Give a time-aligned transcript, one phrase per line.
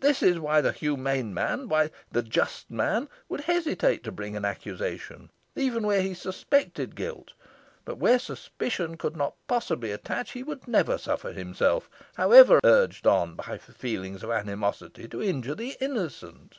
[0.00, 2.66] This is why the humane man why the just
[3.28, 7.34] would hesitate to bring an accusation even where he suspected guilt
[7.84, 13.36] but where suspicion could not possibly attach, he would never suffer himself, however urged on
[13.36, 16.58] by feelings of animosity, to injure the innocent."